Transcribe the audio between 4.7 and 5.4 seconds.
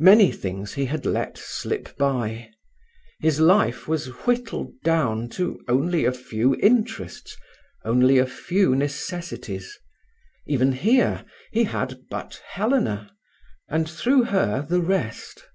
down